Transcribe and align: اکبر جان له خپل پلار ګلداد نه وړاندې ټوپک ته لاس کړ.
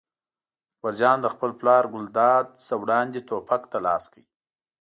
اکبر 0.73 0.93
جان 0.99 1.17
له 1.25 1.29
خپل 1.33 1.51
پلار 1.59 1.83
ګلداد 1.93 2.45
نه 2.67 2.75
وړاندې 2.81 3.19
ټوپک 3.27 3.61
ته 3.71 3.77
لاس 3.85 4.03
کړ. 4.11 4.23